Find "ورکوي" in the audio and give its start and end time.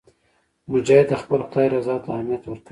2.45-2.69